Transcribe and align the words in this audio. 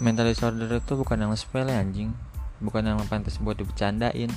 mental 0.00 0.26
disorder 0.26 0.66
itu 0.72 0.92
bukan 0.96 1.20
yang 1.20 1.32
sepele 1.36 1.76
anjing. 1.76 2.10
Bukan 2.60 2.84
yang 2.84 3.00
pantas 3.08 3.40
buat 3.40 3.56
dibecandain 3.56 4.32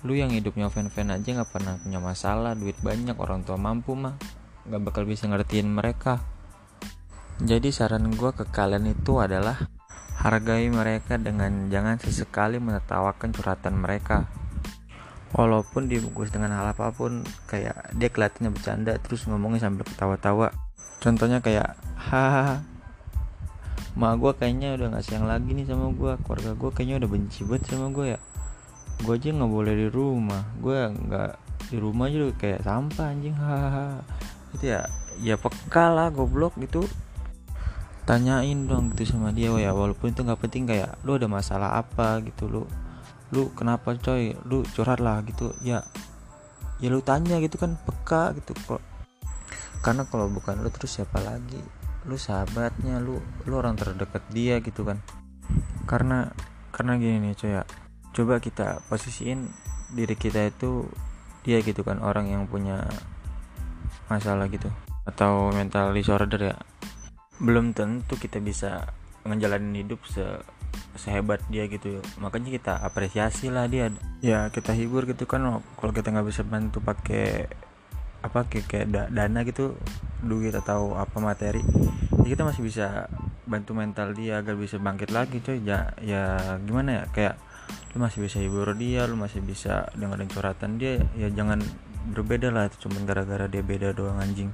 lu 0.00 0.16
yang 0.16 0.32
hidupnya 0.32 0.72
fan-fan 0.72 1.12
aja 1.12 1.28
nggak 1.36 1.52
pernah 1.52 1.76
punya 1.76 2.00
masalah 2.00 2.56
duit 2.56 2.76
banyak 2.80 3.16
orang 3.20 3.44
tua 3.44 3.60
mampu 3.60 3.92
mah. 3.92 4.16
Nggak 4.64 4.80
bakal 4.80 5.02
bisa 5.04 5.28
ngertiin 5.28 5.68
mereka. 5.68 6.24
Jadi 7.40 7.72
saran 7.72 8.08
gue 8.12 8.30
ke 8.32 8.48
kalian 8.48 8.92
itu 8.92 9.20
adalah 9.20 9.56
hargai 10.20 10.68
mereka 10.68 11.16
dengan 11.16 11.72
jangan 11.72 11.96
sesekali 12.00 12.60
menertawakan 12.60 13.32
curhatan 13.32 13.80
mereka. 13.80 14.28
Walaupun 15.36 15.88
dibungkus 15.88 16.32
dengan 16.32 16.56
hal 16.56 16.72
apa 16.72 16.92
pun 16.92 17.22
kayak 17.48 17.92
dia 17.96 18.08
kelihatannya 18.08 18.50
bercanda 18.52 18.92
terus 19.00 19.28
ngomongnya 19.28 19.68
sambil 19.68 19.84
ketawa-tawa. 19.84 20.52
Contohnya 21.00 21.40
kayak 21.40 21.76
hahaha 21.96 22.64
ma 23.98 24.14
gue 24.14 24.30
kayaknya 24.38 24.78
udah 24.78 24.86
gak 24.94 25.04
sayang 25.06 25.26
lagi 25.26 25.50
nih 25.50 25.66
sama 25.66 25.90
gue 25.90 26.12
keluarga 26.22 26.54
gue 26.54 26.70
kayaknya 26.70 26.96
udah 27.02 27.10
benci 27.10 27.40
banget 27.42 27.62
sama 27.74 27.86
gue 27.90 28.06
ya. 28.14 28.18
Gue 29.00 29.14
aja 29.16 29.28
nggak 29.32 29.50
boleh 29.50 29.74
di 29.74 29.88
rumah. 29.88 30.42
Gue 30.60 30.78
nggak 30.92 31.30
di 31.72 31.76
rumah 31.80 32.06
aja 32.06 32.16
udah 32.20 32.36
kayak 32.36 32.60
sampah 32.62 33.06
anjing. 33.10 33.34
Hahaha. 33.34 34.04
Itu 34.54 34.64
ya. 34.68 34.80
Ya 35.20 35.34
peka 35.36 35.90
lah 35.90 36.12
goblok 36.12 36.54
gitu. 36.60 36.86
Tanyain 38.06 38.66
dong 38.68 38.92
gitu 38.94 39.16
sama 39.16 39.30
dia 39.30 39.52
ya 39.54 39.70
walaupun 39.70 40.10
itu 40.10 40.24
nggak 40.24 40.40
penting 40.40 40.66
kayak 40.66 40.98
lu 41.06 41.14
ada 41.14 41.30
masalah 41.30 41.78
apa 41.78 42.18
gitu 42.24 42.48
lu 42.48 42.62
lu 43.30 43.50
kenapa 43.54 43.94
coy? 43.96 44.34
Lu 44.46 44.62
curhat 44.76 45.00
lah 45.02 45.24
gitu. 45.26 45.52
Ya 45.64 45.82
ya 46.80 46.88
lu 46.88 47.02
tanya 47.04 47.40
gitu 47.42 47.56
kan 47.58 47.74
peka 47.74 48.36
gitu. 48.38 48.52
Kok 48.68 48.82
karena 49.80 50.04
kalau 50.04 50.28
bukan 50.28 50.60
lu 50.60 50.68
terus 50.68 51.00
siapa 51.00 51.20
lagi 51.24 51.79
lu 52.08 52.16
sahabatnya 52.16 53.02
lu 53.02 53.20
lu 53.44 53.54
orang 53.60 53.76
terdekat 53.76 54.24
dia 54.32 54.60
gitu 54.64 54.86
kan. 54.86 55.00
Karena 55.84 56.30
karena 56.72 56.96
gini 56.96 57.30
nih 57.30 57.34
coy 57.36 57.50
ya. 57.60 57.62
Coba 58.10 58.40
kita 58.40 58.82
posisiin 58.88 59.50
diri 59.92 60.14
kita 60.14 60.48
itu 60.48 60.86
dia 61.42 61.58
gitu 61.64 61.82
kan 61.82 61.98
orang 62.04 62.30
yang 62.30 62.44
punya 62.46 62.84
masalah 64.06 64.46
gitu 64.52 64.68
atau 65.04 65.50
mental 65.52 65.92
disorder 65.92 66.54
ya. 66.54 66.56
Belum 67.40 67.72
tentu 67.72 68.16
kita 68.16 68.38
bisa 68.40 68.92
ngejalanin 69.24 69.84
hidup 69.84 70.00
se 70.08 70.24
sehebat 70.96 71.42
dia 71.50 71.66
gitu. 71.66 72.00
Makanya 72.22 72.50
kita 72.50 72.72
apresiasi 72.80 73.50
lah 73.50 73.66
dia. 73.66 73.90
Ya 74.24 74.48
kita 74.52 74.72
hibur 74.76 75.04
gitu 75.08 75.26
kan 75.26 75.62
kalau 75.78 75.92
kita 75.92 76.12
nggak 76.14 76.28
bisa 76.28 76.42
bantu 76.46 76.78
pakai 76.80 77.50
apa 78.20 78.44
kayak, 78.44 78.66
kayak 78.68 78.86
dana 79.08 79.40
gitu 79.48 79.76
duit 80.24 80.52
atau 80.52 80.96
apa 80.96 81.16
materi 81.18 81.64
ya 82.24 82.36
kita 82.36 82.44
masih 82.44 82.62
bisa 82.62 83.08
bantu 83.50 83.74
mental 83.74 84.14
dia 84.14 84.38
agar 84.38 84.54
bisa 84.54 84.78
bangkit 84.78 85.10
lagi 85.10 85.42
coy. 85.42 85.58
Ya 85.66 85.90
ya 85.98 86.38
gimana 86.62 87.02
ya? 87.02 87.04
Kayak 87.10 87.34
lu 87.94 88.06
masih 88.06 88.22
bisa 88.22 88.38
hibur 88.38 88.70
dia 88.78 89.06
lu 89.10 89.18
masih 89.18 89.42
bisa 89.42 89.90
dengerin 89.98 90.30
curhatan 90.30 90.78
dia 90.78 91.02
ya 91.18 91.26
jangan 91.30 91.58
berbeda 92.14 92.54
lah 92.54 92.70
itu 92.70 92.86
cuma 92.86 93.02
gara-gara 93.02 93.50
dia 93.50 93.62
beda 93.66 93.94
doang 93.94 94.18
anjing 94.22 94.50